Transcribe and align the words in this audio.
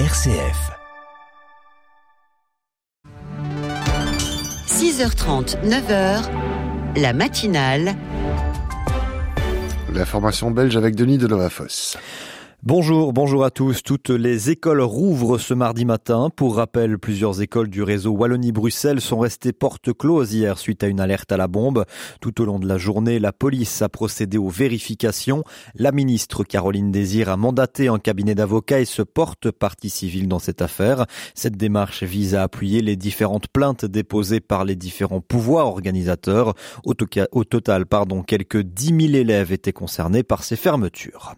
RCF. 0.00 0.72
6h30, 4.66 5.56
9h, 5.64 6.30
la 6.96 7.12
matinale. 7.12 7.94
La 9.94 10.04
formation 10.04 10.50
belge 10.50 10.76
avec 10.76 10.96
Denis 10.96 11.18
de 11.18 11.28
Lovafos. 11.28 11.96
Bonjour, 12.66 13.12
bonjour 13.12 13.44
à 13.44 13.50
tous. 13.50 13.82
Toutes 13.82 14.08
les 14.08 14.48
écoles 14.48 14.80
rouvrent 14.80 15.36
ce 15.36 15.52
mardi 15.52 15.84
matin. 15.84 16.30
Pour 16.34 16.56
rappel, 16.56 16.98
plusieurs 16.98 17.42
écoles 17.42 17.68
du 17.68 17.82
réseau 17.82 18.12
Wallonie-Bruxelles 18.12 19.02
sont 19.02 19.18
restées 19.18 19.52
porte 19.52 19.92
closes 19.92 20.32
hier 20.32 20.56
suite 20.56 20.82
à 20.82 20.86
une 20.86 20.98
alerte 20.98 21.30
à 21.30 21.36
la 21.36 21.46
bombe. 21.46 21.84
Tout 22.22 22.40
au 22.40 22.46
long 22.46 22.58
de 22.58 22.66
la 22.66 22.78
journée, 22.78 23.18
la 23.18 23.34
police 23.34 23.82
a 23.82 23.90
procédé 23.90 24.38
aux 24.38 24.48
vérifications. 24.48 25.44
La 25.74 25.92
ministre 25.92 26.42
Caroline 26.42 26.90
Désir 26.90 27.28
a 27.28 27.36
mandaté 27.36 27.88
un 27.88 27.98
cabinet 27.98 28.34
d'avocats 28.34 28.80
et 28.80 28.86
se 28.86 29.02
porte 29.02 29.50
partie 29.50 29.90
civile 29.90 30.26
dans 30.26 30.38
cette 30.38 30.62
affaire. 30.62 31.04
Cette 31.34 31.58
démarche 31.58 32.02
vise 32.02 32.34
à 32.34 32.44
appuyer 32.44 32.80
les 32.80 32.96
différentes 32.96 33.48
plaintes 33.48 33.84
déposées 33.84 34.40
par 34.40 34.64
les 34.64 34.74
différents 34.74 35.20
pouvoirs 35.20 35.66
organisateurs. 35.66 36.54
Au, 36.86 36.94
total, 37.44 37.84
pardon, 37.84 38.22
quelques 38.22 38.62
10 38.62 39.08
000 39.08 39.16
élèves 39.16 39.52
étaient 39.52 39.74
concernés 39.74 40.22
par 40.22 40.42
ces 40.42 40.56
fermetures. 40.56 41.34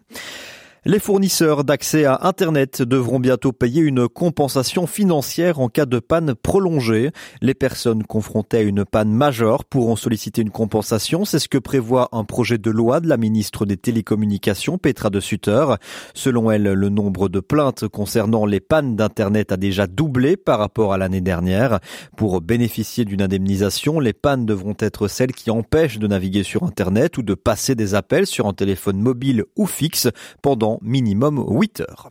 Les 0.87 0.99
fournisseurs 0.99 1.65
d'accès 1.65 2.05
à 2.05 2.19
Internet 2.21 2.81
devront 2.81 3.19
bientôt 3.19 3.51
payer 3.51 3.81
une 3.81 4.07
compensation 4.07 4.87
financière 4.87 5.59
en 5.59 5.67
cas 5.67 5.85
de 5.85 5.99
panne 5.99 6.33
prolongée. 6.33 7.11
Les 7.41 7.53
personnes 7.53 8.03
confrontées 8.03 8.59
à 8.59 8.61
une 8.61 8.85
panne 8.85 9.11
majeure 9.11 9.65
pourront 9.65 9.97
solliciter 9.97 10.41
une 10.41 10.49
compensation. 10.49 11.25
C'est 11.25 11.39
ce 11.39 11.49
que 11.49 11.57
prévoit 11.57 12.07
un 12.13 12.23
projet 12.23 12.57
de 12.57 12.71
loi 12.71 13.01
de 13.01 13.09
la 13.09 13.17
ministre 13.17 13.65
des 13.65 13.75
Télécommunications, 13.75 14.77
Petra 14.77 15.09
de 15.09 15.19
Sutter. 15.19 15.65
Selon 16.13 16.51
elle, 16.51 16.63
le 16.63 16.87
nombre 16.87 17.27
de 17.27 17.41
plaintes 17.41 17.89
concernant 17.89 18.45
les 18.45 18.61
pannes 18.61 18.95
d'Internet 18.95 19.51
a 19.51 19.57
déjà 19.57 19.87
doublé 19.87 20.37
par 20.37 20.57
rapport 20.57 20.93
à 20.93 20.97
l'année 20.97 21.19
dernière. 21.19 21.81
Pour 22.15 22.39
bénéficier 22.39 23.03
d'une 23.03 23.21
indemnisation, 23.21 23.99
les 23.99 24.13
pannes 24.13 24.45
devront 24.45 24.77
être 24.79 25.09
celles 25.09 25.33
qui 25.33 25.51
empêchent 25.51 25.99
de 25.99 26.07
naviguer 26.07 26.43
sur 26.43 26.63
Internet 26.63 27.17
ou 27.17 27.23
de 27.23 27.33
passer 27.33 27.75
des 27.75 27.93
appels 27.93 28.25
sur 28.25 28.47
un 28.47 28.53
téléphone 28.53 29.01
mobile 29.01 29.43
ou 29.57 29.65
fixe 29.65 30.07
pendant 30.41 30.76
minimum 30.81 31.43
8 31.47 31.81
heures. 31.81 32.09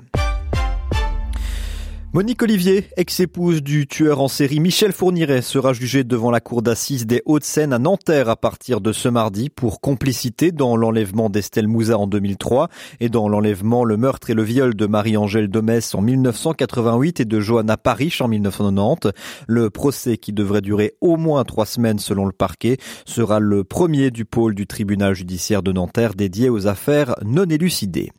Monique 2.16 2.42
Olivier, 2.42 2.88
ex-épouse 2.96 3.62
du 3.62 3.86
tueur 3.86 4.22
en 4.22 4.28
série 4.28 4.58
Michel 4.58 4.92
Fourniret, 4.92 5.42
sera 5.42 5.74
jugée 5.74 6.02
devant 6.02 6.30
la 6.30 6.40
cour 6.40 6.62
d'assises 6.62 7.04
des 7.04 7.20
Hauts-de-Seine 7.26 7.74
à 7.74 7.78
Nanterre 7.78 8.30
à 8.30 8.36
partir 8.36 8.80
de 8.80 8.90
ce 8.94 9.10
mardi 9.10 9.50
pour 9.50 9.82
complicité 9.82 10.50
dans 10.50 10.78
l'enlèvement 10.78 11.28
d'Estelle 11.28 11.68
Mouza 11.68 11.98
en 11.98 12.06
2003 12.06 12.70
et 13.00 13.10
dans 13.10 13.28
l'enlèvement, 13.28 13.84
le 13.84 13.98
meurtre 13.98 14.30
et 14.30 14.34
le 14.34 14.44
viol 14.44 14.74
de 14.74 14.86
Marie-Angèle 14.86 15.48
Domès 15.48 15.94
en 15.94 16.00
1988 16.00 17.20
et 17.20 17.26
de 17.26 17.38
Johanna 17.38 17.76
Parish 17.76 18.22
en 18.22 18.28
1990. 18.28 19.12
Le 19.46 19.68
procès 19.68 20.16
qui 20.16 20.32
devrait 20.32 20.62
durer 20.62 20.94
au 21.02 21.18
moins 21.18 21.44
trois 21.44 21.66
semaines 21.66 21.98
selon 21.98 22.24
le 22.24 22.32
parquet 22.32 22.78
sera 23.04 23.40
le 23.40 23.62
premier 23.62 24.10
du 24.10 24.24
pôle 24.24 24.54
du 24.54 24.66
tribunal 24.66 25.12
judiciaire 25.12 25.62
de 25.62 25.70
Nanterre 25.72 26.14
dédié 26.14 26.48
aux 26.48 26.66
affaires 26.66 27.14
non 27.26 27.44
élucidées. 27.44 28.10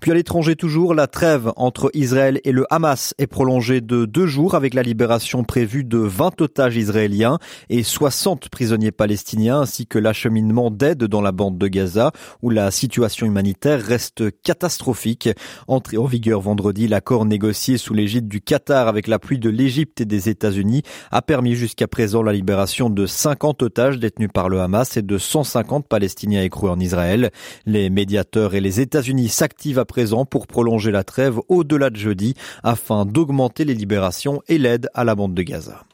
Puis 0.00 0.10
à 0.10 0.14
l'étranger 0.14 0.56
toujours, 0.56 0.94
la 0.94 1.06
trêve 1.06 1.52
entre 1.56 1.90
Israël 1.94 2.40
et 2.44 2.52
le 2.52 2.66
Hamas 2.70 3.14
est 3.18 3.26
prolongée 3.26 3.80
de 3.80 4.04
deux 4.04 4.26
jours 4.26 4.54
avec 4.54 4.74
la 4.74 4.82
libération 4.82 5.44
prévue 5.44 5.84
de 5.84 5.98
20 5.98 6.40
otages 6.40 6.76
israéliens 6.76 7.38
et 7.70 7.82
60 7.82 8.48
prisonniers 8.48 8.92
palestiniens 8.92 9.60
ainsi 9.60 9.86
que 9.86 9.98
l'acheminement 9.98 10.70
d'aide 10.70 11.04
dans 11.04 11.20
la 11.20 11.32
bande 11.32 11.58
de 11.58 11.68
Gaza 11.68 12.12
où 12.42 12.50
la 12.50 12.70
situation 12.70 13.26
humanitaire 13.26 13.82
reste 13.82 14.24
catastrophique. 14.42 15.28
Entré 15.68 15.96
en 15.96 16.04
vigueur 16.04 16.40
vendredi, 16.40 16.88
l'accord 16.88 17.24
négocié 17.24 17.78
sous 17.78 17.94
l'égide 17.94 18.28
du 18.28 18.40
Qatar 18.40 18.88
avec 18.88 19.06
l'appui 19.06 19.38
de 19.38 19.50
l'Égypte 19.50 20.00
et 20.00 20.04
des 20.04 20.28
États-Unis 20.28 20.82
a 21.10 21.22
permis 21.22 21.54
jusqu'à 21.54 21.88
présent 21.88 22.22
la 22.22 22.32
libération 22.32 22.90
de 22.90 23.06
50 23.06 23.62
otages 23.62 23.98
détenus 23.98 24.30
par 24.32 24.48
le 24.48 24.60
Hamas 24.60 24.96
et 24.96 25.02
de 25.02 25.18
150 25.18 25.88
Palestiniens 25.88 26.42
écrous 26.42 26.68
en 26.68 26.80
Israël. 26.80 27.30
Les 27.64 27.90
médiateurs 27.90 28.54
et 28.54 28.60
les 28.60 28.80
États-Unis 28.80 29.28
s'activent 29.28 29.78
présent 29.86 30.24
pour 30.24 30.46
prolonger 30.46 30.90
la 30.90 31.04
trêve 31.04 31.38
au-delà 31.48 31.90
de 31.90 31.96
jeudi 31.96 32.34
afin 32.62 33.06
d'augmenter 33.06 33.64
les 33.64 33.74
libérations 33.74 34.42
et 34.48 34.58
l'aide 34.58 34.90
à 34.94 35.04
la 35.04 35.14
bande 35.14 35.34
de 35.34 35.42
Gaza. 35.42 35.84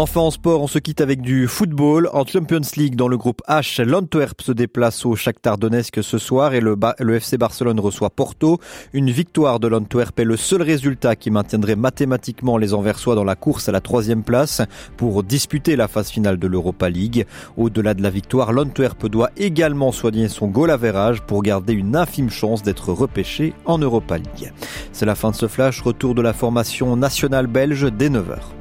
Enfin 0.00 0.20
en 0.20 0.30
sport, 0.30 0.62
on 0.62 0.68
se 0.68 0.78
quitte 0.78 1.00
avec 1.00 1.22
du 1.22 1.48
football. 1.48 2.08
En 2.12 2.24
Champions 2.24 2.60
League, 2.76 2.94
dans 2.94 3.08
le 3.08 3.16
groupe 3.16 3.42
H, 3.48 3.82
l'Antwerp 3.82 4.40
se 4.40 4.52
déplace 4.52 5.04
au 5.04 5.16
Shakhtar 5.16 5.58
Donetsk 5.58 6.04
ce 6.04 6.18
soir 6.18 6.54
et 6.54 6.60
le, 6.60 6.76
FC 7.16 7.36
Barcelone 7.36 7.80
reçoit 7.80 8.10
Porto. 8.10 8.60
Une 8.92 9.10
victoire 9.10 9.58
de 9.58 9.66
l'Antwerp 9.66 10.16
est 10.20 10.24
le 10.24 10.36
seul 10.36 10.62
résultat 10.62 11.16
qui 11.16 11.32
maintiendrait 11.32 11.74
mathématiquement 11.74 12.58
les 12.58 12.74
Anversois 12.74 13.16
dans 13.16 13.24
la 13.24 13.34
course 13.34 13.68
à 13.68 13.72
la 13.72 13.80
troisième 13.80 14.22
place 14.22 14.62
pour 14.96 15.24
disputer 15.24 15.74
la 15.74 15.88
phase 15.88 16.10
finale 16.10 16.38
de 16.38 16.46
l'Europa 16.46 16.88
League. 16.88 17.26
Au-delà 17.56 17.94
de 17.94 18.02
la 18.04 18.10
victoire, 18.10 18.52
l'Antwerp 18.52 19.04
doit 19.08 19.30
également 19.36 19.90
soigner 19.90 20.28
son 20.28 20.46
goal 20.46 20.70
average 20.70 21.22
pour 21.22 21.42
garder 21.42 21.72
une 21.72 21.96
infime 21.96 22.30
chance 22.30 22.62
d'être 22.62 22.92
repêché 22.92 23.52
en 23.64 23.78
Europa 23.78 24.16
League. 24.16 24.52
C'est 24.92 25.06
la 25.06 25.16
fin 25.16 25.32
de 25.32 25.36
ce 25.36 25.48
flash. 25.48 25.80
Retour 25.80 26.14
de 26.14 26.22
la 26.22 26.34
formation 26.34 26.94
nationale 26.94 27.48
belge 27.48 27.90
dès 27.90 28.10
9h. 28.10 28.57